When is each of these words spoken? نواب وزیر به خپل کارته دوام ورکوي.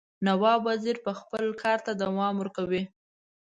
نواب 0.27 0.61
وزیر 0.69 0.97
به 1.05 1.11
خپل 1.19 1.45
کارته 1.61 1.91
دوام 2.01 2.35
ورکوي. 2.37 2.83